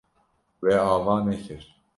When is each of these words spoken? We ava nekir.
We 0.63 0.73
ava 0.79 1.15
nekir. 1.29 1.65